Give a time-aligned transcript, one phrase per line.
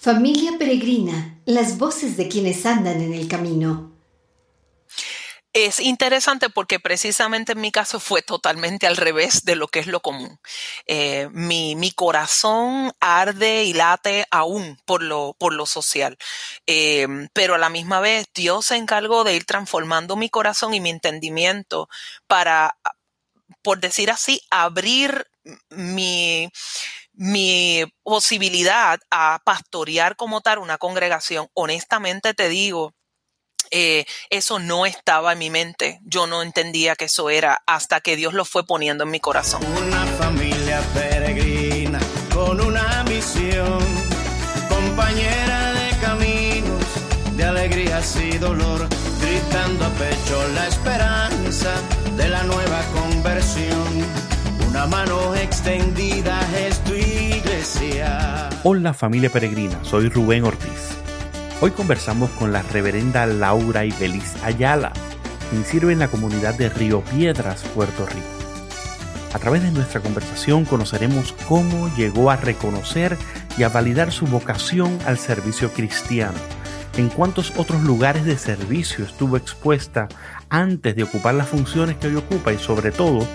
[0.00, 3.92] Familia Peregrina, las voces de quienes andan en el camino.
[5.52, 9.86] Es interesante porque precisamente en mi caso fue totalmente al revés de lo que es
[9.86, 10.40] lo común.
[10.86, 16.16] Eh, mi, mi, corazón arde y late aún por lo, por lo social,
[16.66, 20.80] eh, pero a la misma vez Dios se encargó de ir transformando mi corazón y
[20.80, 21.90] mi entendimiento
[22.26, 22.74] para,
[23.60, 25.26] por decir así, abrir
[25.68, 26.50] mi,
[27.12, 32.94] mi posibilidad a pastorear como tal una congregación, honestamente te digo,
[33.70, 36.00] eh, eso no estaba en mi mente.
[36.02, 39.64] Yo no entendía que eso era hasta que Dios lo fue poniendo en mi corazón.
[39.64, 42.00] Una familia peregrina
[42.34, 43.78] con una misión,
[44.68, 46.84] compañera de caminos,
[47.36, 48.88] de alegrías y dolor,
[49.20, 51.74] gritando a pecho la esperanza
[52.16, 54.30] de la nueva conversión
[54.70, 56.89] una mano extendida es tu
[58.64, 60.96] Hola familia peregrina, soy Rubén Ortiz.
[61.60, 64.94] Hoy conversamos con la reverenda Laura Ibeliz Ayala,
[65.50, 68.26] quien sirve en la comunidad de Río Piedras, Puerto Rico.
[69.34, 73.18] A través de nuestra conversación conoceremos cómo llegó a reconocer
[73.58, 76.38] y a validar su vocación al servicio cristiano,
[76.96, 80.08] en cuántos otros lugares de servicio estuvo expuesta
[80.48, 83.26] antes de ocupar las funciones que hoy ocupa y sobre todo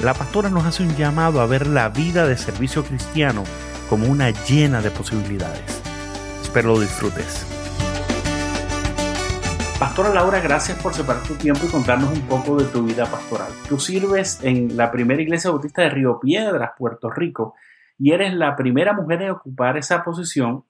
[0.00, 3.44] la pastora nos hace un llamado a ver la vida de servicio cristiano
[3.88, 5.82] como una llena de posibilidades.
[6.42, 7.46] Espero lo disfrutes.
[9.78, 13.52] Pastora Laura, gracias por separar tu tiempo y contarnos un poco de tu vida pastoral.
[13.68, 17.54] Tú sirves en la primera iglesia bautista de Río Piedras, Puerto Rico,
[17.96, 20.64] y eres la primera mujer en ocupar esa posición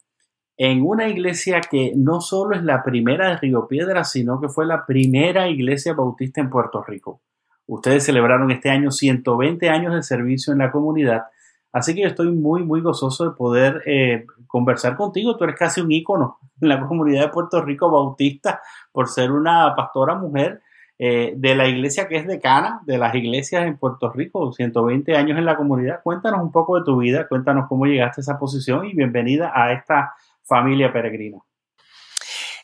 [0.58, 4.66] en una iglesia que no solo es la primera de Río Piedras, sino que fue
[4.66, 7.22] la primera iglesia bautista en Puerto Rico.
[7.66, 11.24] Ustedes celebraron este año 120 años de servicio en la comunidad,
[11.72, 15.36] así que yo estoy muy, muy gozoso de poder eh, conversar contigo.
[15.36, 18.60] Tú eres casi un ícono en la comunidad de Puerto Rico bautista
[18.92, 20.62] por ser una pastora mujer
[21.00, 25.38] eh, de la iglesia que es decana de las iglesias en Puerto Rico, 120 años
[25.38, 26.00] en la comunidad.
[26.02, 29.72] Cuéntanos un poco de tu vida, cuéntanos cómo llegaste a esa posición y bienvenida a
[29.72, 31.38] esta familia peregrina.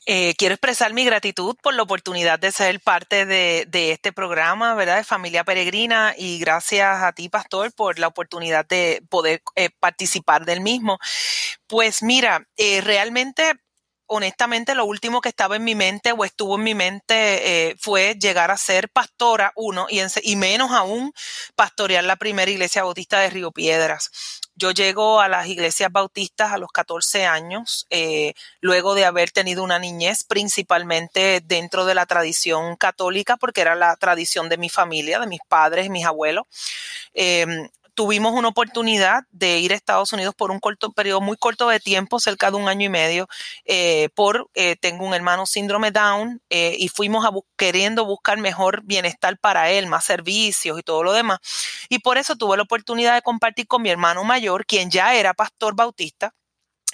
[0.07, 4.99] Eh, quiero expresar mi gratitud por la oportunidad de ser parte de, este programa, ¿verdad?
[4.99, 10.45] De Familia Peregrina y gracias a ti, Pastor, por la oportunidad de poder eh, participar
[10.45, 10.99] del mismo.
[11.67, 13.55] Pues mira, eh, realmente
[14.07, 18.17] honestamente lo último que estaba en mi mente o estuvo en mi mente eh, fue
[18.21, 21.13] llegar a ser pastora, uno, y, menos aún
[21.55, 24.11] pastorear la primera iglesia bautista de Río Piedras.
[24.57, 29.65] Yo llego a las iglesias bautistas a los 14 años, eh, luego de haber tenido
[29.65, 35.19] una niñez principalmente dentro de la tradición católica, porque era la tradición de mi familia,
[35.19, 36.45] de mis padres, mis abuelos.
[37.15, 41.69] Em, tuvimos una oportunidad de ir a Estados Unidos por un corto periodo muy corto
[41.69, 43.29] de tiempo, cerca de un año y medio,
[43.65, 48.83] eh, por eh, tengo un hermano síndrome Down eh, y fuimos a queriendo buscar mejor
[48.85, 51.39] bienestar para él, más servicios y todo lo demás.
[51.89, 55.35] Y por eso tuve la oportunidad de compartir con mi hermano mayor, quien ya era
[55.35, 56.35] pastor bautista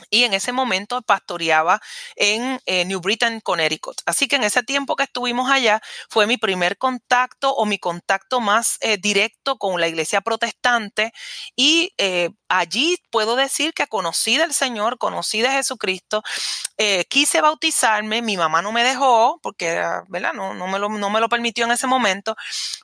[0.08, 1.80] y en ese momento pastoreaba
[2.16, 3.96] en eh, New Britain, Connecticut.
[4.06, 8.40] Así que en ese tiempo que estuvimos allá fue mi primer contacto o mi contacto
[8.40, 11.12] más eh, directo con la iglesia protestante
[11.56, 16.22] y eh, allí puedo decir que conocí del Señor, conocí de Jesucristo,
[17.08, 20.32] quise bautizarme, mi mamá no me dejó porque ¿verdad?
[20.32, 22.36] No, no, me lo, no me lo permitió en ese momento,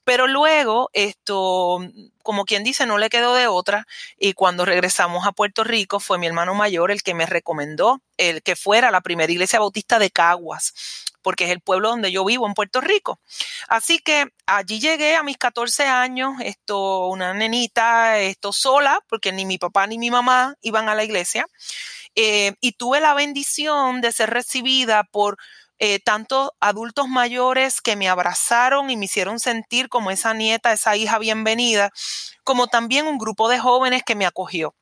[0.04, 1.80] pero luego esto
[2.26, 3.86] como quien dice, no le quedó de otra.
[4.18, 8.42] Y cuando regresamos a Puerto Rico, fue mi hermano mayor el que me recomendó el
[8.42, 10.74] que fuera la primera iglesia bautista de Caguas,
[11.22, 13.20] porque es el pueblo donde yo vivo en Puerto Rico.
[13.68, 19.46] Así que allí llegué a mis 14 años, esto, una nenita, esto sola, porque ni
[19.46, 21.46] mi papá ni mi mamá iban a la iglesia.
[22.16, 25.36] Eh, y tuve la bendición de ser recibida por
[25.78, 30.96] eh, tanto adultos mayores que me abrazaron y me hicieron sentir como esa nieta, esa
[30.96, 31.90] hija bienvenida,
[32.44, 34.74] como también un grupo de jóvenes que me acogió.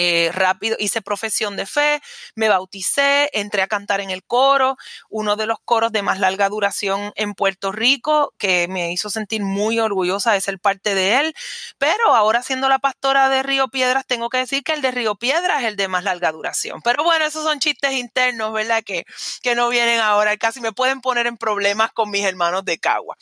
[0.00, 2.00] Eh, rápido hice profesión de fe,
[2.36, 4.76] me bauticé, entré a cantar en el coro,
[5.08, 9.42] uno de los coros de más larga duración en Puerto Rico, que me hizo sentir
[9.42, 11.34] muy orgullosa de ser parte de él.
[11.78, 15.16] Pero ahora siendo la pastora de Río Piedras, tengo que decir que el de Río
[15.16, 16.80] Piedras es el de más larga duración.
[16.82, 18.84] Pero bueno, esos son chistes internos, ¿verdad?
[18.84, 19.04] Que,
[19.42, 23.16] que no vienen ahora, casi me pueden poner en problemas con mis hermanos de Cagua.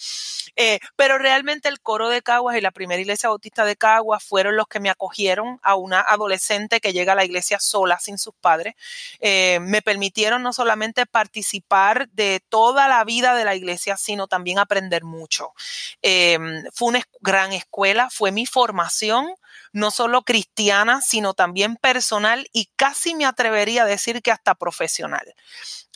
[0.56, 4.56] Eh, pero realmente el coro de Caguas y la primera iglesia bautista de Caguas fueron
[4.56, 8.34] los que me acogieron a una adolescente que llega a la iglesia sola, sin sus
[8.40, 8.74] padres,
[9.20, 14.58] eh, me permitieron no solamente participar de toda la vida de la iglesia, sino también
[14.58, 15.52] aprender mucho.
[16.02, 19.34] Em, fue una gran escuela, fue mi formación
[19.72, 25.34] no solo cristiana, sino también personal y casi me atrevería a decir que hasta profesional.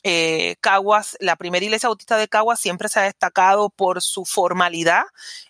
[0.03, 5.05] Eh, Caguas, la primera iglesia bautista de Caguas siempre se ha destacado por su formalidad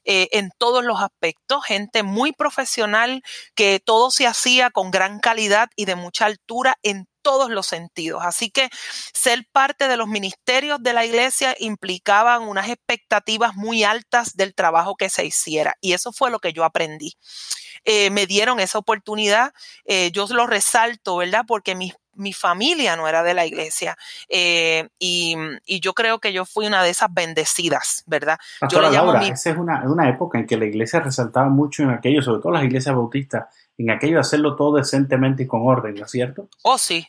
[0.05, 3.23] eh, en todos los aspectos, gente muy profesional,
[3.55, 8.23] que todo se hacía con gran calidad y de mucha altura en todos los sentidos.
[8.25, 8.71] Así que
[9.13, 14.97] ser parte de los ministerios de la iglesia implicaban unas expectativas muy altas del trabajo
[14.97, 15.77] que se hiciera.
[15.81, 17.15] Y eso fue lo que yo aprendí.
[17.85, 19.53] Eh, me dieron esa oportunidad.
[19.85, 21.45] Eh, yo lo resalto, ¿verdad?
[21.47, 23.97] Porque mi, mi, familia no era de la iglesia.
[24.29, 28.39] Eh, y, y, yo creo que yo fui una de esas bendecidas, ¿verdad?
[28.69, 31.91] yo le llamo Esa es una, una época en que la iglesia resaltaba mucho en
[31.91, 33.47] aquello, sobre todo las iglesias bautistas
[33.79, 36.49] en aquello de hacerlo todo decentemente y con orden, ¿no es cierto?
[36.63, 37.07] Oh, sí,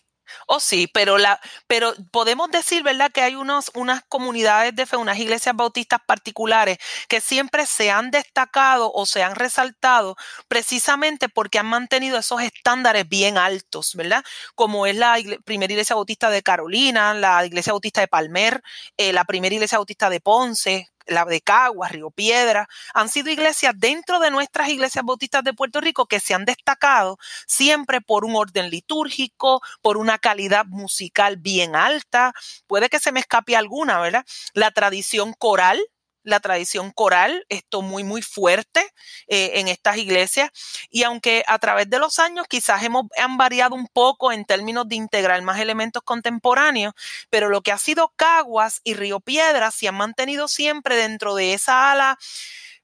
[0.47, 4.97] Oh, sí, pero la, pero podemos decir, ¿verdad?, que hay unos, unas comunidades de fe,
[4.97, 10.15] unas iglesias bautistas particulares que siempre se han destacado o se han resaltado
[10.47, 14.23] precisamente porque han mantenido esos estándares bien altos, ¿verdad?
[14.55, 18.61] Como es la primera iglesia bautista de Carolina, la iglesia bautista de Palmer,
[18.97, 23.73] eh, la primera iglesia bautista de Ponce, la de Caguas, Río Piedra, han sido iglesias
[23.77, 27.17] dentro de nuestras iglesias bautistas de Puerto Rico que se han destacado
[27.47, 32.33] siempre por un orden litúrgico, por una calidad musical bien alta.
[32.67, 34.25] Puede que se me escape alguna, ¿verdad?
[34.53, 35.79] La tradición coral,
[36.23, 38.81] la tradición coral, esto muy, muy fuerte
[39.27, 40.49] eh, en estas iglesias.
[40.89, 44.87] Y aunque a través de los años quizás hemos, han variado un poco en términos
[44.87, 46.93] de integrar más elementos contemporáneos,
[47.29, 51.53] pero lo que ha sido Caguas y Río Piedras se han mantenido siempre dentro de
[51.53, 52.17] esa ala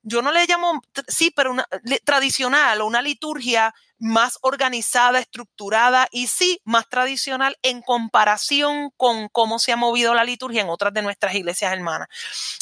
[0.07, 1.68] yo no le llamo, sí, pero una
[2.06, 9.59] tradicional o una liturgia más organizada, estructurada y sí, más tradicional en comparación con cómo
[9.59, 12.07] se ha movido la liturgia en otras de nuestras iglesias hermanas.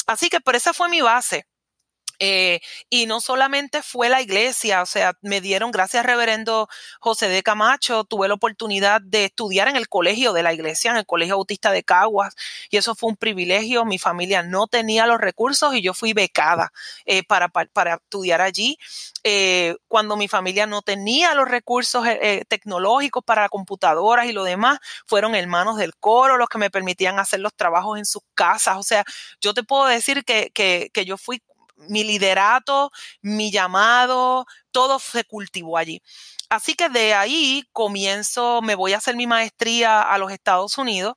[0.06, 1.46] Así que por esa fue mi base.
[2.18, 6.68] Eh, y no solamente fue la iglesia, o sea, me dieron, gracias reverendo
[7.00, 10.96] José de Camacho, tuve la oportunidad de estudiar en el colegio de la iglesia, en
[10.96, 12.34] el colegio autista de Caguas,
[12.70, 13.84] y eso fue un privilegio.
[13.84, 16.72] Mi familia no tenía los recursos y yo fui becada
[17.04, 18.78] eh, para, para, estudiar allí.
[19.24, 22.06] Eh, cuando mi familia no tenía los recursos
[22.48, 27.40] tecnológicos para computadoras y lo demás, fueron hermanos del coro los que me permitían hacer
[27.40, 28.76] los trabajos en sus casas.
[28.78, 29.04] O sea,
[29.40, 31.42] yo te puedo decir que, que, que yo fui
[31.76, 32.90] mi liderato,
[33.22, 36.02] mi llamado, todo se cultivó allí.
[36.48, 41.14] Así que de ahí comienzo, me voy a hacer mi maestría a los Estados Unidos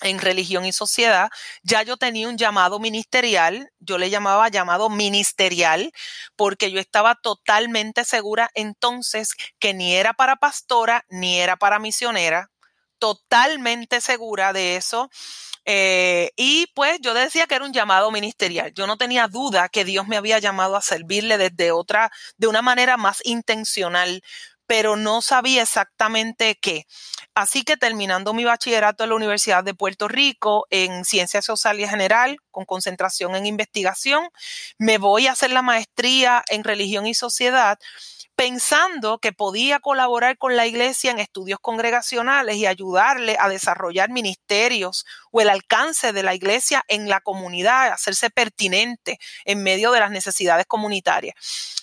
[0.00, 1.30] en religión y sociedad,
[1.62, 5.92] ya yo tenía un llamado ministerial, yo le llamaba llamado ministerial,
[6.36, 12.50] porque yo estaba totalmente segura entonces que ni era para pastora, ni era para misionera,
[13.04, 15.10] totalmente segura de eso.
[15.66, 18.72] Eh, y pues yo decía que era un llamado ministerial.
[18.72, 22.62] Yo no tenía duda que Dios me había llamado a servirle desde otra, de una
[22.62, 24.22] manera más intencional,
[24.66, 26.86] pero no sabía exactamente qué.
[27.34, 32.38] Así que terminando mi bachillerato en la Universidad de Puerto Rico en Ciencias Sociales General,
[32.50, 34.30] con concentración en investigación,
[34.78, 37.78] me voy a hacer la maestría en religión y sociedad
[38.36, 45.06] pensando que podía colaborar con la iglesia en estudios congregacionales y ayudarle a desarrollar ministerios
[45.30, 50.10] o el alcance de la iglesia en la comunidad, hacerse pertinente en medio de las
[50.10, 51.34] necesidades comunitarias.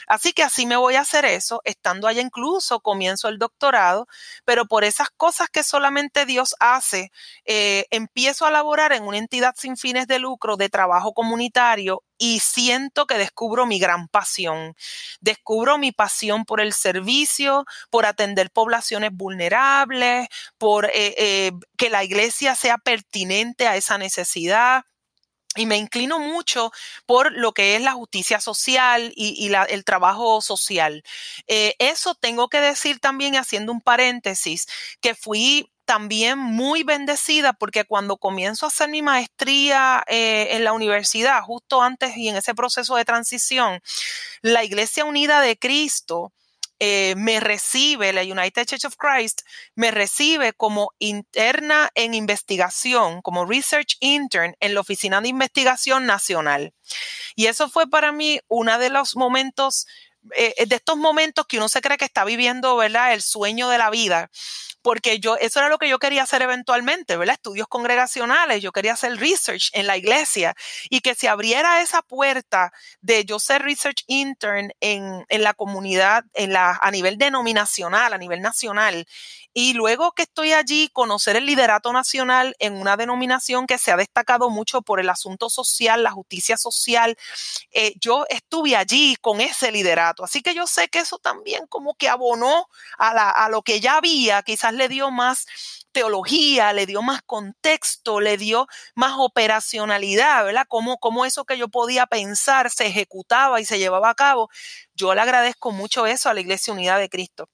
[0.08, 4.08] Así que así me voy a hacer eso, estando allá incluso comienzo el doctorado,
[4.44, 7.12] pero por esas cosas que solamente Dios hace,
[7.46, 12.40] eh, empiezo a laborar en una entidad sin fines de lucro de trabajo comunitario y
[12.40, 14.76] siento que descubro mi gran pasión.
[15.22, 20.28] Descubro mi pasión por el servicio, por atender poblaciones vulnerables,
[20.60, 24.84] por eh, eh, que la iglesia sea pertinente a esa necesidad.
[25.56, 26.72] Y me inclino mucho
[27.08, 31.04] por lo que es la justicia social y, el trabajo social.
[31.48, 34.68] Eh, eso tengo que decir también, haciendo un paréntesis,
[35.02, 40.72] que fui también muy bendecida porque cuando comienzo a hacer mi maestría eh, en la
[40.72, 43.82] universidad, justo antes y en ese proceso de transición,
[44.42, 46.32] la Iglesia Unida de Cristo
[46.80, 49.42] eh, me recibe, la United Church of Christ,
[49.76, 56.74] me recibe como interna en investigación, como research intern en la Oficina de Investigación Nacional.
[57.36, 59.88] Y eso fue para mí uno de los momentos,
[60.38, 63.12] eh, de estos momentos que uno se cree que está viviendo, ¿verdad?
[63.12, 64.32] El sueño de la vida
[64.82, 67.36] porque yo, eso era lo que yo quería hacer eventualmente, ¿verdad?
[67.36, 70.56] Estudios congregacionales, yo quería hacer research en la iglesia
[70.90, 72.72] y que se abriera esa puerta
[73.02, 78.18] de yo ser research intern en, en la comunidad, en la, a nivel denominacional, a
[78.18, 79.06] nivel nacional,
[79.54, 83.98] y luego que estoy allí, conocer el liderato nacional en una denominación que se ha
[83.98, 87.18] destacado mucho por el asunto social, la justicia social.
[87.72, 91.96] Eh, yo estuve allí con ese liderato, así que yo sé que eso también como
[91.96, 95.46] que abonó a, a lo que ya había, quizás le dio más
[95.92, 100.66] teología, le dio más contexto, le dio más operacionalidad, ¿verdad?
[100.68, 104.50] Cómo, cómo eso que yo podía pensar se ejecutaba y se llevaba a cabo.
[104.96, 107.50] Yo le agradezco mucho eso a la Iglesia Unida de Cristo.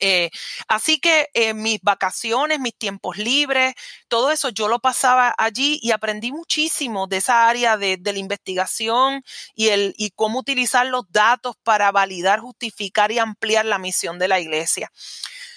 [0.00, 0.30] Eh,
[0.68, 3.74] así que eh, mis vacaciones, mis tiempos libres,
[4.08, 9.22] todo eso yo lo pasaba allí y aprendí muchísimo de esa área de, la investigación
[9.54, 14.28] y, el, y cómo utilizar los datos para validar, justificar y ampliar la misión de
[14.28, 14.90] la iglesia.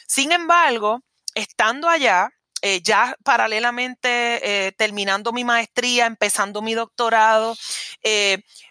[0.08, 1.02] Sin embargo,
[1.34, 2.30] estando allá,
[2.62, 7.56] eh, ya paralelamente terminando mi maestría, empezando mi doctorado,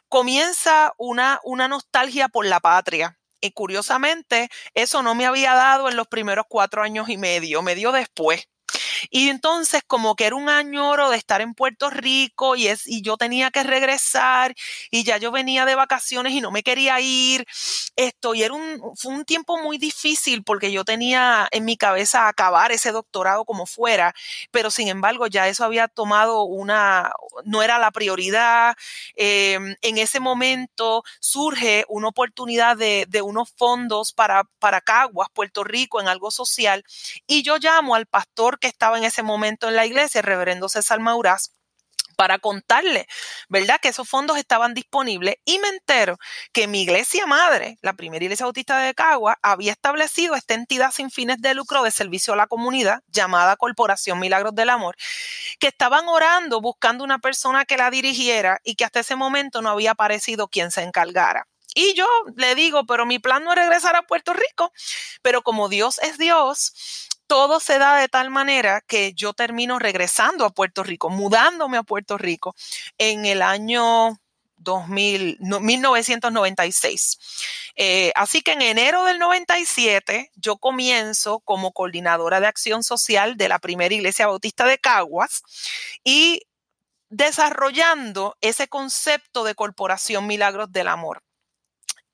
[0.08, 5.96] comienza una, una nostalgia por la patria y curiosamente, eso no me había dado en
[5.96, 8.48] los primeros cuatro años y medio, me dio después.
[9.10, 13.02] Y entonces como que era un añoro de estar en Puerto Rico y, es, y
[13.02, 14.54] yo tenía que regresar
[14.90, 17.46] y ya yo venía de vacaciones y no me quería ir.
[17.96, 22.28] Esto, y era un, fue un tiempo muy difícil porque yo tenía en mi cabeza
[22.28, 24.14] acabar ese doctorado como fuera,
[24.50, 27.12] pero sin embargo ya eso había tomado una,
[27.44, 28.76] no era la prioridad.
[29.16, 35.64] Em, en ese momento surge una oportunidad de, de unos fondos para, para Caguas, Puerto
[35.64, 36.84] Rico, en algo social,
[37.26, 40.68] y yo llamo al pastor que estaba en ese momento en la iglesia, el reverendo
[40.68, 41.52] César Maurás,
[42.14, 43.06] para contarle,
[43.48, 43.80] ¿verdad?
[43.80, 46.18] Que esos fondos estaban disponibles y me entero
[46.52, 51.10] que mi iglesia madre, la primera iglesia bautista de Cagua, había establecido esta entidad sin
[51.10, 54.96] fines de lucro de servicio a la comunidad llamada Corporación Milagros del Amor,
[55.58, 59.70] que estaban orando buscando una persona que la dirigiera y que hasta ese momento no
[59.70, 61.46] había aparecido quien se encargara.
[61.74, 64.72] Y yo le digo, pero mi plan no es regresar a Puerto Rico,
[65.22, 70.44] pero como Dios es Dios, todo se da de tal manera que yo termino regresando
[70.44, 72.54] a Puerto Rico, mudándome a Puerto Rico
[72.98, 74.18] en el año
[74.56, 77.18] 2000, 1996.
[77.76, 83.48] Eh, así que en enero del 97 yo comienzo como coordinadora de acción social de
[83.48, 85.42] la primera iglesia bautista de Caguas
[86.04, 86.42] y
[87.10, 91.23] desarrollando ese concepto de corporación Milagros del Amor.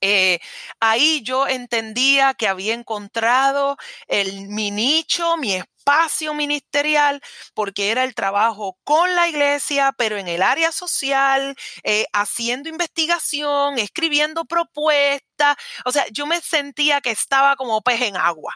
[0.01, 0.41] Eh,
[0.81, 3.77] ahí yo entendía que había encontrado
[4.09, 7.21] el, mi nicho, mi espacio ministerial,
[7.55, 13.79] porque era el trabajo con la iglesia, pero en el área social, eh, haciendo investigación,
[13.79, 15.57] escribiendo propuestas.
[15.85, 18.55] O sea, yo me sentía que estaba como pez en agua.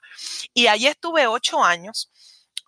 [0.55, 2.11] Y allí estuve ocho años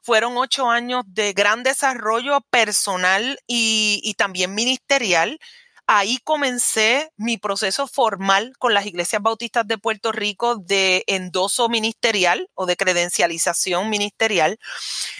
[0.02, 5.40] fueron ocho años de gran desarrollo personal y, y, también ministerial
[5.86, 12.48] ahí comencé mi proceso formal con las iglesias bautistas de Puerto Rico de endoso ministerial
[12.54, 14.58] o de credencialización ministerial,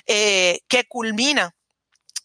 [0.07, 1.55] eh, que culmina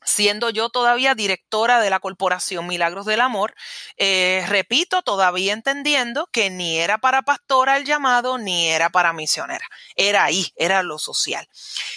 [0.03, 3.53] siendo yo todavía directora de la Corporación Milagros del Amor,
[3.97, 9.65] eh, repito, todavía entendiendo que ni era para pastora el llamado, ni era para misionera,
[9.95, 11.47] era ahí, era lo social.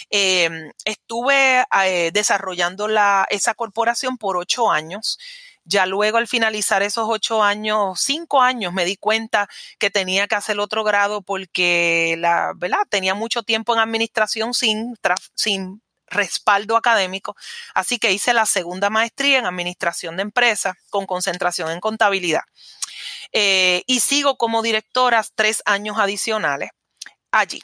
[0.09, 5.17] Em, estuve eh, desarrollando la, esa corporación por ocho años.
[5.65, 10.35] Ya luego al finalizar esos ocho años, cinco años, me di cuenta que tenía que
[10.35, 12.85] hacer otro grado porque la, ¿verdad?
[12.89, 14.95] Tenía mucho tiempo en administración sin,
[15.33, 17.35] sin respaldo académico.
[17.73, 22.43] Así que hice la segunda maestría en administración de empresas con concentración en contabilidad.
[23.31, 26.69] Eh, y sigo como directora tres años adicionales
[27.31, 27.61] allí.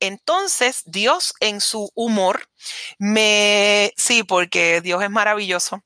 [0.00, 2.48] Entonces, Dios en su humor
[2.98, 5.82] me, sí, porque Dios es maravilloso,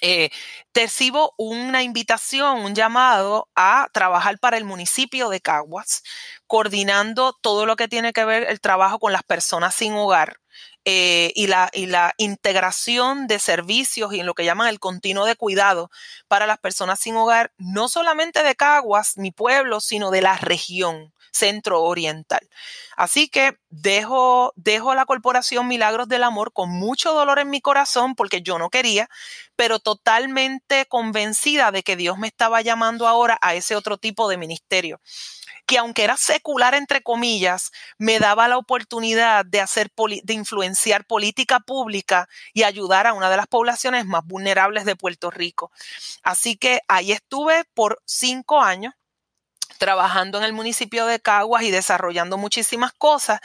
[0.00, 0.30] eh,
[0.74, 6.02] recibo una invitación, un llamado a trabajar para el municipio de Caguas,
[6.46, 10.40] coordinando todo lo que tiene que ver el trabajo con las personas sin hogar.
[10.86, 15.26] Eh, y, la, y la integración de servicios y en lo que llaman el continuo
[15.26, 15.90] de cuidado
[16.26, 21.12] para las personas sin hogar, no solamente de Caguas, mi pueblo, sino de la región
[21.32, 22.48] centro oriental.
[22.96, 28.14] Así que dejo, dejo la corporación Milagros del Amor con mucho dolor en mi corazón
[28.14, 29.08] porque yo no quería,
[29.56, 34.36] pero totalmente convencida de que Dios me estaba llamando ahora a ese otro tipo de
[34.36, 35.00] ministerio
[35.70, 39.92] que aunque era secular entre comillas, me daba la oportunidad de hacer
[40.24, 45.30] de influenciar política pública y ayudar a una de las poblaciones más vulnerables de Puerto
[45.30, 45.70] Rico.
[46.24, 48.94] Así que ahí estuve por cinco años
[49.78, 53.40] trabajando en el municipio de Caguas y desarrollando muchísimas cosas.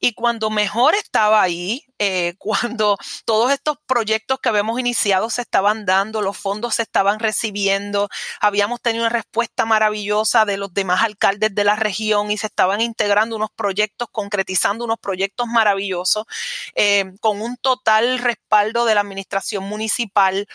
[0.00, 5.84] Y cuando mejor estaba ahí, eh, cuando todos estos proyectos que habíamos iniciado se estaban
[5.84, 8.08] dando, los fondos se estaban recibiendo,
[8.40, 12.80] habíamos tenido una respuesta maravillosa de los demás alcaldes de la región y se estaban
[12.80, 16.24] integrando unos proyectos, concretizando unos proyectos maravillosos,
[16.74, 20.48] eh, con un total respaldo de la administración municipal.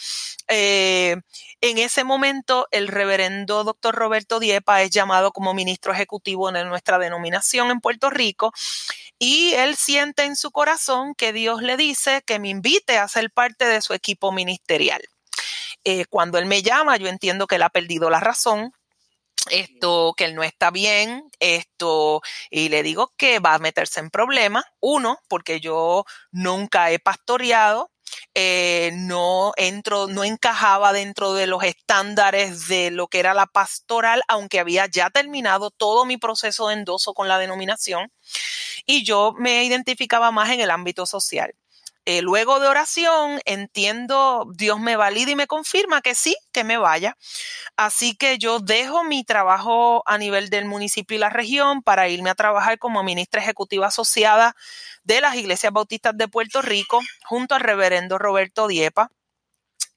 [0.48, 1.16] Eh,
[1.62, 6.98] en ese momento, el reverendo doctor Roberto Diepa es llamado como ministro ejecutivo de nuestra
[6.98, 8.52] denominación en Puerto Rico
[9.20, 13.30] y él siente en su corazón que Dios le dice que me invite a ser
[13.30, 15.04] parte de su equipo ministerial.
[15.84, 18.74] Eh, cuando él me llama, yo entiendo que él ha perdido la razón,
[19.52, 24.10] esto, que él no está bien, esto, y le digo que va a meterse en
[24.10, 24.66] problemas.
[24.80, 27.92] Uno, porque yo nunca he pastoreado,
[28.36, 34.22] eh, no entro, no encajaba dentro de los estándares de lo que era la pastoral,
[34.28, 38.12] aunque había ya terminado todo mi proceso de endoso con la denominación,
[38.86, 41.56] y yo me identificaba más en el ámbito social.
[42.08, 46.78] Eh, luego de oración, entiendo, Dios me valida y me confirma que sí, que me
[46.78, 47.18] vaya.
[47.78, 52.30] Así que yo dejo mi trabajo a nivel del municipio y la región para irme
[52.30, 54.56] a trabajar como ministra ejecutiva asociada
[55.04, 59.10] de las iglesias bautistas de Puerto Rico junto al reverendo Roberto Diepa.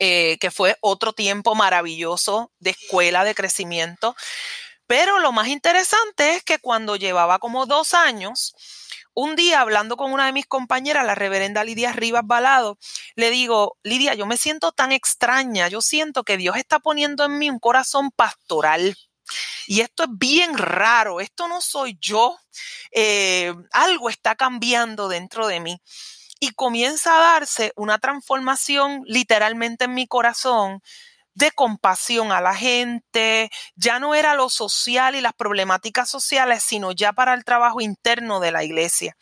[0.01, 4.15] Eh, que fue otro tiempo maravilloso de escuela, de crecimiento.
[4.87, 8.55] Pero lo más interesante es que cuando llevaba como dos años,
[9.21, 12.79] un día hablando con una de mis compañeras, la reverenda Lidia Rivas Balado,
[13.17, 17.37] le digo, Lidia, yo me siento tan extraña, yo siento que Dios está poniendo en
[17.37, 18.97] mí un corazón pastoral.
[19.67, 22.39] Y esto es bien raro, esto no soy yo,
[22.93, 25.83] eh, algo está cambiando dentro de mí.
[26.39, 30.81] Y comienza a darse una transformación literalmente en mi corazón
[31.39, 36.93] de compasión a la gente, ya no era lo social y las problemáticas sociales, sino
[36.93, 39.17] ya para el trabajo interno de la iglesia.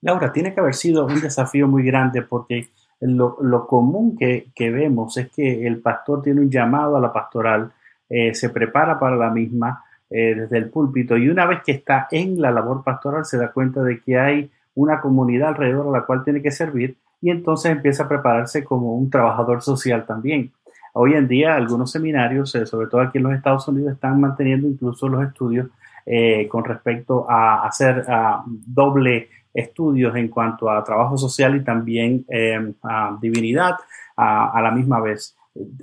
[0.00, 2.68] Laura, tiene que haber sido un desafío muy grande porque
[3.00, 7.72] lo, común que, vemos es que el pastor tiene un llamado a la pastoral,
[8.08, 12.06] eh, se prepara para la misma eh, desde el púlpito y una vez que está
[12.12, 16.06] en la labor pastoral se da cuenta de que hay una comunidad alrededor a la
[16.06, 20.52] cual tiene que servir y entonces empieza a prepararse como un trabajador social también.
[20.98, 24.66] Hoy en día algunos seminarios, eh, sobre todo aquí en los Estados Unidos, están manteniendo
[24.66, 25.68] incluso los estudios
[26.06, 28.06] eh, con respecto a hacer
[28.46, 33.74] doble estudios en cuanto a trabajo social y también em, a divinidad
[34.16, 35.36] a, la misma vez,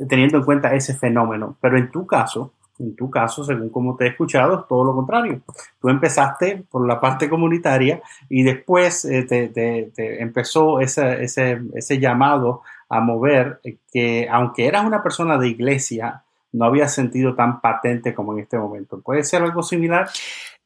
[0.09, 1.57] teniendo en cuenta ese fenómeno.
[1.61, 4.95] Pero en tu caso, en tu caso, según como te he escuchado, es todo lo
[4.95, 5.41] contrario.
[5.79, 12.63] Tú empezaste por la parte comunitaria y después eh, te, empezó ese, ese, ese llamado
[12.95, 18.13] a mover eh, que aunque eras una persona de iglesia, no había sentido tan patente
[18.13, 19.01] como en este momento.
[19.01, 20.09] ¿Puede ser algo similar?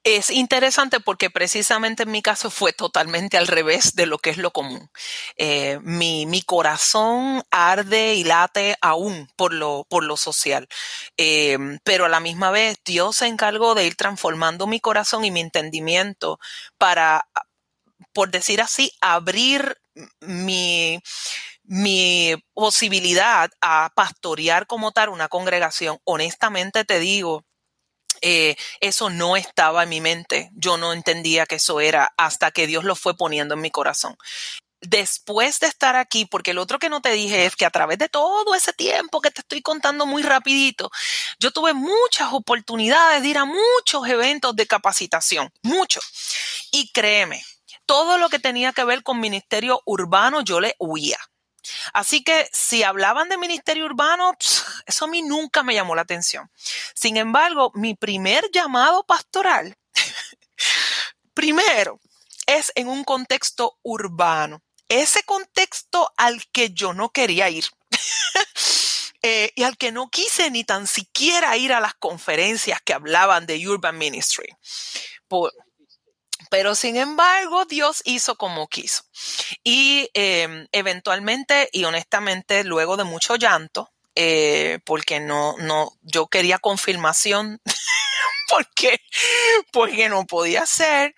[0.04, 4.38] Es interesante porque precisamente en mi caso fue totalmente al revés de lo que es
[4.38, 4.90] lo común.
[5.36, 10.70] Eh, mi, corazón arde y late aún por lo, por lo social,
[11.18, 15.32] eh, pero a la misma vez Dios se encargó de ir transformando mi corazón y
[15.32, 16.40] mi entendimiento
[16.78, 17.28] para,
[18.14, 19.78] por decir así, abrir
[20.22, 21.02] mi,
[21.68, 27.44] mi posibilidad a pastorear como tal una congregación, honestamente te digo,
[28.22, 30.50] eh, eso no estaba en mi mente.
[30.54, 34.18] Yo no entendía que eso era hasta que Dios lo fue poniendo en mi corazón.
[34.80, 37.98] Después de estar aquí, porque el otro que no te dije es que a través
[37.98, 40.90] de todo ese tiempo que te estoy contando muy rapidito,
[41.40, 46.06] yo tuve muchas oportunidades de ir a muchos eventos de capacitación, muchos.
[46.72, 47.44] Y créeme,
[47.86, 51.18] todo lo que tenía que ver con ministerio urbano yo le huía.
[51.94, 54.34] Así que si hablaban de ministerio urbano,
[54.86, 56.50] eso a mí nunca me llamó la atención.
[56.96, 59.76] Sin embargo, mi primer llamado pastoral,
[61.34, 62.00] primero,
[62.46, 64.62] es en un contexto urbano.
[64.90, 67.66] Ese contexto al que yo no quería ir.
[69.24, 73.48] Eh, y al que no quise ni tan siquiera ir a las conferencias que hablaban
[73.48, 74.48] de Urban Ministry.
[75.28, 75.52] Por,
[76.50, 79.04] pero sin embargo, Dios hizo como quiso.
[79.64, 86.58] Y em, eventualmente y honestamente, luego de mucho llanto, eh, porque no, no, yo quería
[86.58, 87.62] confirmación,
[88.50, 89.00] porque,
[89.72, 91.14] porque no podía ser.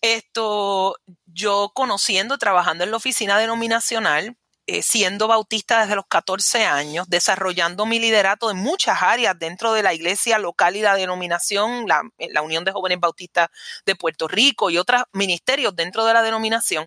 [0.00, 4.36] Esto, yo conociendo, trabajando en la oficina denominacional,
[4.72, 9.82] eh, siendo bautista desde los 14 años, desarrollando mi liderato en muchas áreas dentro de
[9.82, 13.50] la iglesia local y la denominación, la, eh, la Unión de Jóvenes Bautistas
[13.84, 16.86] de Puerto Rico y otros ministerios dentro de la denominación.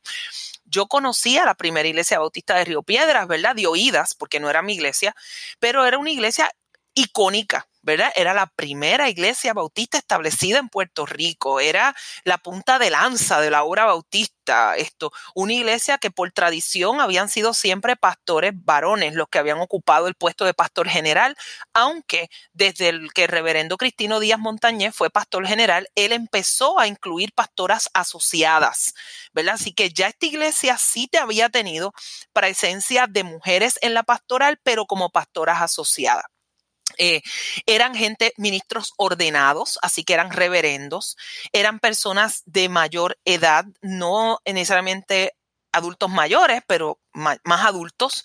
[0.63, 3.55] Yo conocía la primera iglesia bautista de Río Piedras, ¿verdad?
[3.55, 5.15] De oídas, porque no era mi iglesia,
[5.59, 6.49] pero era una iglesia
[6.95, 8.11] icónica, ¿verdad?
[8.15, 13.51] Era la primera iglesia bautista establecida en Puerto Rico, era la punta de lanza de
[13.51, 19.27] la obra bautista, esto, una iglesia que por tradición habían sido siempre pastores varones los
[19.29, 21.37] que habían ocupado el puesto de pastor general,
[21.73, 26.87] aunque desde el que el reverendo Cristino Díaz Montañez fue pastor general, él empezó a
[26.87, 28.95] incluir pastoras asociadas,
[29.33, 29.55] ¿verdad?
[29.55, 31.93] Así que ya esta iglesia sí te había tenido
[32.33, 36.34] presencia de mujeres en la pastoral, pero como pastoras asociadas.
[36.97, 37.21] Eh,
[37.65, 41.17] eran gente, ministros ordenados, así que eran reverendos,
[41.53, 45.34] eran personas de mayor edad, no necesariamente
[45.75, 48.23] adultos mayores, pero más, adultos.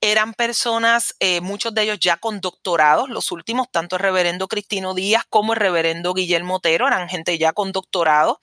[0.00, 4.94] Eran personas, eh, muchos de ellos ya con doctorados, los últimos, tanto el reverendo Cristino
[4.94, 8.40] Díaz como el reverendo Guillermo Otero, eran gente ya con doctorado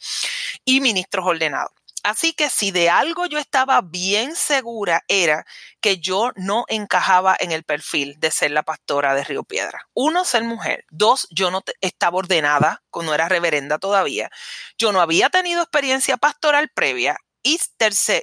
[0.65, 1.78] y ministros ordenados.
[2.09, 5.45] Así que si de algo yo estaba bien segura era
[5.79, 9.87] que yo no encajaba en el perfil de ser la pastora de Río Piedra.
[9.93, 10.85] Uno, ser mujer.
[10.89, 14.31] Dos, yo no estaba ordenada, no era reverenda todavía.
[14.75, 17.15] Yo no había tenido experiencia pastoral previa.
[17.43, 17.59] Y,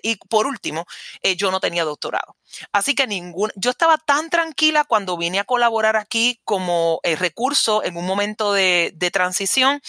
[0.03, 0.85] y por último,
[1.23, 2.37] eh, yo no tenía doctorado.
[2.73, 7.85] Así que ningún, yo estaba tan tranquila cuando vine a colaborar aquí como eh, recurso
[7.85, 9.81] en un momento de transición,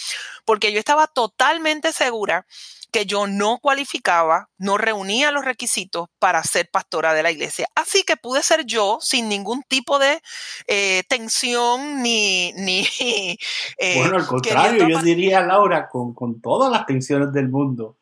[0.44, 2.46] porque yo estaba totalmente segura
[2.90, 7.66] que yo no cualificaba, no reunía los requisitos para ser pastora de la iglesia.
[7.74, 10.20] Así que pude ser yo sin ningún tipo de
[10.66, 12.52] eh, tensión ni...
[12.54, 12.86] ni
[13.78, 17.97] eh, bueno, al contrario, yo diría, Laura, con, con todas las tensiones del mundo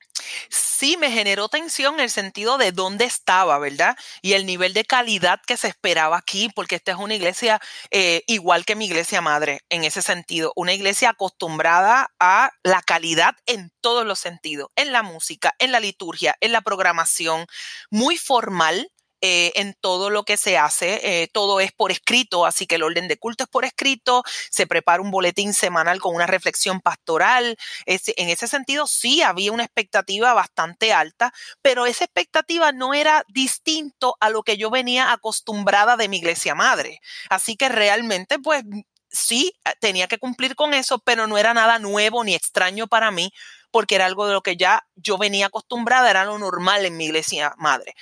[0.49, 3.97] sí me generó tensión en el sentido de dónde estaba, ¿verdad?
[4.23, 7.61] Y el nivel de calidad que se esperaba aquí, porque esta es una iglesia
[7.91, 13.35] eh, igual que mi iglesia madre, en ese sentido, una iglesia acostumbrada a la calidad
[13.47, 17.47] en todos los sentidos, en la música, en la liturgia, en la programación,
[17.91, 21.23] muy formal, eh, en todo lo que se hace.
[21.23, 24.23] Eh, todo es por escrito, así que el orden de culto es por escrito.
[24.51, 27.57] Se prepara un boletín semanal con una reflexión pastoral.
[27.87, 34.17] en ese sentido, sí había una expectativa bastante alta, pero esa expectativa no era distinto
[34.21, 37.01] a lo que yo venía acostumbrada de mi iglesia madre.
[37.31, 38.65] Así que realmente, pues
[39.11, 43.33] sí, tenía que cumplir con eso, pero no era nada nuevo ni extraño para mí,
[43.77, 47.05] porque era algo de lo que ya yo venía acostumbrada, era lo normal en mi
[47.05, 47.95] iglesia madre.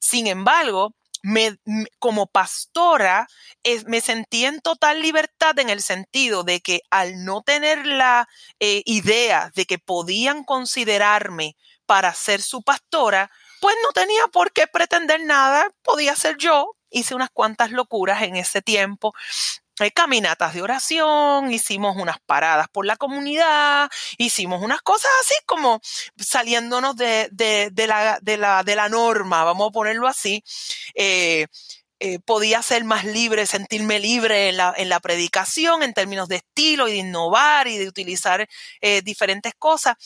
[0.00, 1.56] Sin embargo, me,
[2.00, 3.28] como pastora
[3.86, 8.82] me sentí en total libertad en el sentido de que al no tener la eh,
[8.86, 11.54] idea de que podían considerarme
[11.86, 16.74] para ser su pastora, pues no tenía por qué pretender nada, podía ser yo.
[16.90, 19.14] Hice unas cuantas locuras en ese tiempo
[19.90, 25.80] caminatas de oración, hicimos unas paradas por la comunidad, hicimos unas cosas así como
[26.16, 30.44] saliéndonos de, de, la, de, la, de la, norma, vamos a ponerlo así.
[30.94, 31.46] Eh,
[32.00, 36.36] eh, podía ser más libre, sentirme libre en la, en la, predicación en términos de
[36.36, 38.48] estilo y de innovar y de utilizar
[38.80, 39.96] eh, diferentes cosas.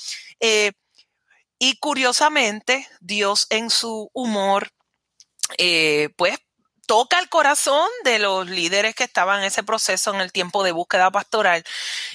[1.59, 4.71] y curiosamente, Dios en su humor,
[6.17, 6.39] pues
[6.87, 10.73] toca el corazón de los líderes que estaban en ese proceso en el tiempo de
[10.73, 11.65] búsqueda pastoral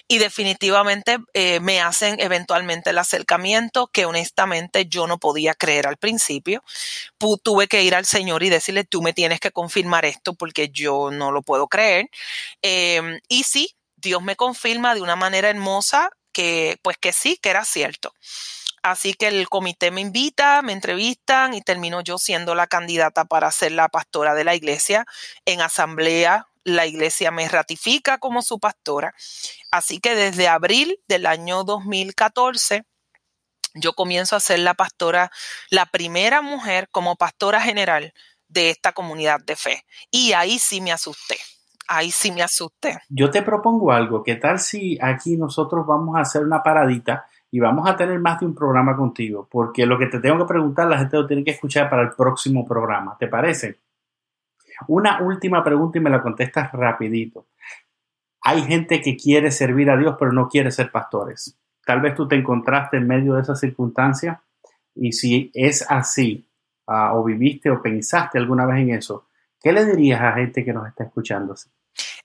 [0.07, 5.97] y definitivamente eh, me hacen eventualmente el acercamiento que honestamente yo no podía creer al
[5.97, 6.63] principio.
[7.43, 11.11] tuve que ir al Señor y decirle, tú me tienes que confirmar esto porque yo
[11.11, 12.09] no lo puedo creer.
[12.61, 17.49] Em, y sí, Dios me confirma de una manera hermosa que pues que sí, que
[17.49, 18.13] era cierto.
[18.83, 23.51] Así que el comité me invita, me entrevistan y termino yo siendo la candidata para
[23.51, 25.05] ser la pastora de la iglesia.
[25.45, 29.13] En asamblea, la iglesia me ratifica como su pastora.
[29.71, 32.83] Así que desde abril del año 2014,
[33.75, 35.31] yo comienzo a ser la pastora,
[35.69, 38.13] la primera mujer como pastora general
[38.47, 39.85] de esta comunidad de fe.
[40.11, 41.37] Y ahí sí me asusté.
[41.87, 42.99] Ahí sí me asusté.
[43.09, 44.23] Yo te propongo algo.
[44.23, 47.27] ¿Qué tal si aquí nosotros vamos a hacer una paradita?
[47.51, 50.45] Y vamos a tener más de un programa contigo, porque lo que te tengo que
[50.45, 53.79] preguntar la gente lo tiene que escuchar para el próximo programa, ¿te parece?
[54.87, 57.47] Una última pregunta y me la contestas rapidito.
[58.41, 61.57] Hay gente que quiere servir a Dios pero no quiere ser pastores.
[61.85, 64.41] Tal vez tú te encontraste en medio de esa circunstancia
[64.95, 66.47] y si es así,
[66.87, 69.27] ah, o viviste o pensaste alguna vez en eso,
[69.59, 71.55] ¿qué le dirías a gente que nos está escuchando?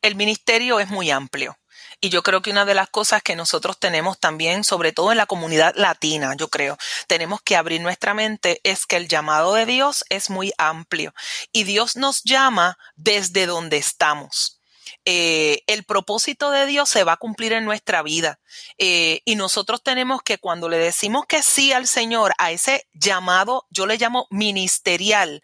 [0.03, 1.57] El ministerio es muy amplio
[2.05, 5.17] y yo creo que una de las cosas que nosotros tenemos también, sobre todo en
[5.17, 9.65] la comunidad latina, yo creo, tenemos que abrir nuestra mente, es que el llamado de
[9.65, 11.15] Dios es muy amplio
[11.51, 14.61] y Dios nos llama desde donde estamos.
[15.07, 18.39] Eh, el propósito de Dios se va a cumplir en nuestra vida.
[18.79, 23.67] Eh, y nosotros tenemos que cuando le decimos que sí al Señor, a ese llamado,
[23.71, 25.43] yo le llamo ministerial,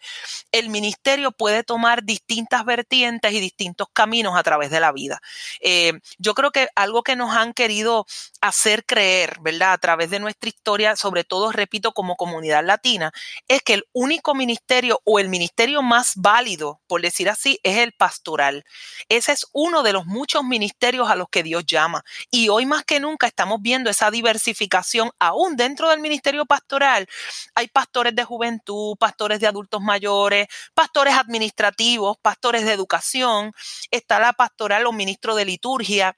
[0.51, 5.21] el ministerio puede tomar distintas vertientes y distintos caminos a través de la vida.
[5.59, 8.07] Eh, yo creo que algo que nos han querido
[8.41, 9.73] hacer creer, ¿verdad?
[9.73, 13.11] A través de nuestra historia, sobre todo, repito, como comunidad latina,
[13.47, 17.93] es que el único ministerio o el ministerio más válido, por decir así, es el
[17.93, 18.65] pastoral.
[19.09, 22.03] Ese es uno de los muchos ministerios a los que Dios llama.
[22.29, 27.07] Y hoy más que nunca estamos viendo esa diversificación aún dentro del ministerio pastoral.
[27.55, 33.53] Hay pastores de juventud, pastores de adultos mayores, pastores administrativos, pastores de educación,
[33.91, 36.17] está la pastoral o ministro de liturgia.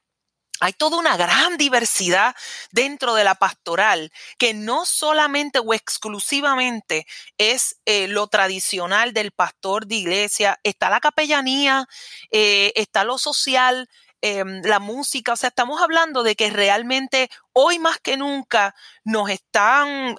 [0.64, 2.34] Hay toda una gran diversidad
[2.72, 7.06] dentro de la pastoral que no solamente o exclusivamente
[7.38, 11.86] es eh, lo tradicional del pastor de iglesia, está la capellanía,
[12.32, 13.90] eh, está lo social,
[14.22, 18.74] em, la música, o sea, estamos hablando de que realmente hoy más que nunca
[19.04, 20.16] nos están,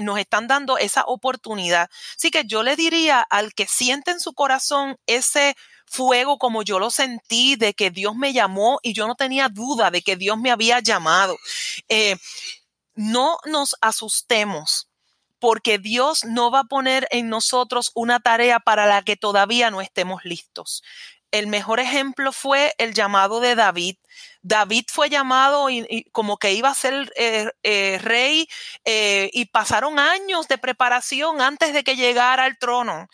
[0.00, 1.90] nos están dando esa oportunidad.
[2.16, 5.56] Así que yo le diría al que siente en su corazón ese
[5.92, 9.90] fuego como yo lo sentí, de que Dios me llamó y yo no tenía duda
[9.90, 11.36] de que Dios me había llamado.
[11.88, 12.16] Eh,
[12.94, 14.88] no nos asustemos
[15.38, 19.80] porque Dios no va a poner en nosotros una tarea para la que todavía no
[19.80, 20.82] estemos listos
[21.32, 23.96] el mejor ejemplo fue el llamado de David.
[24.42, 28.48] David fue llamado y, como que iba a ser eh, eh, rey
[28.84, 33.08] eh, y pasaron años de preparación antes de que llegara al trono.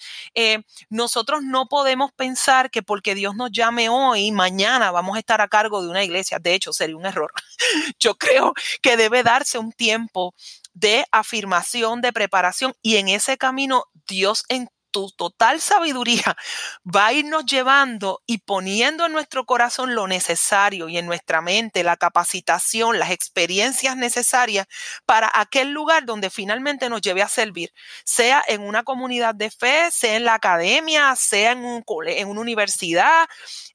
[0.90, 5.48] nosotros no podemos pensar que porque Dios nos llame hoy, mañana vamos a estar a
[5.48, 6.38] cargo de una iglesia.
[6.38, 7.33] De hecho, sería un error.
[8.00, 8.52] Yo creo
[8.83, 10.35] que debe darse un tiempo
[10.74, 16.37] de afirmación, de preparación y en ese camino Dios en tu total sabiduría
[16.85, 21.85] va a irnos llevando y poniendo en nuestro corazón lo necesario y en nuestra mente
[21.85, 24.66] la capacitación, las experiencias necesarias
[25.07, 27.70] para aquel lugar donde finalmente nos lleve a servir,
[28.05, 32.40] sea en una comunidad de fe, sea en la academia, sea en, un en una
[32.40, 33.27] universidad.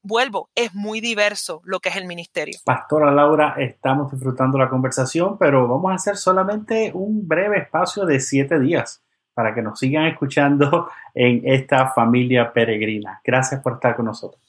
[0.01, 2.59] Vuelvo, es muy diverso lo que es el ministerio.
[2.65, 8.19] Pastora Laura, estamos disfrutando la conversación, pero vamos a hacer solamente un breve espacio de
[8.19, 9.02] siete días
[9.33, 13.21] para que nos sigan escuchando en esta familia peregrina.
[13.23, 14.41] Gracias por estar con nosotros.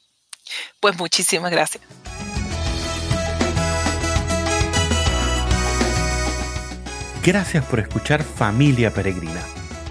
[0.79, 1.83] Pues muchísimas gracias.
[7.23, 9.41] Gracias por escuchar Familia Peregrina,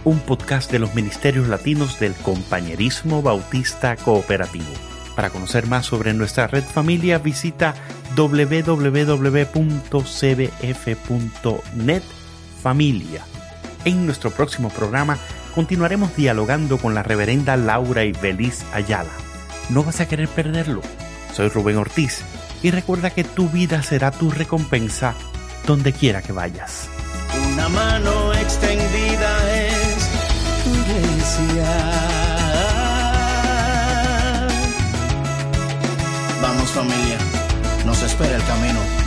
[0.04, 4.72] un podcast de los Ministerios Latinos del Compañerismo Bautista Cooperativo.
[5.16, 7.74] Para conocer más sobre nuestra red familia, visita
[8.14, 8.82] www.cbf.net
[12.62, 13.33] familia
[13.84, 15.18] en nuestro próximo programa
[15.54, 19.10] continuaremos dialogando con la reverenda Laura y Belis Ayala.
[19.68, 20.82] No vas a querer perderlo.
[21.32, 22.22] Soy Rubén Ortiz
[22.62, 25.14] y recuerda que tu vida será tu recompensa
[25.66, 26.88] donde quiera que vayas.
[27.52, 30.10] Una mano extendida es
[30.64, 31.70] tu iglesia.
[36.40, 37.18] Vamos familia,
[37.86, 39.03] nos espera el camino.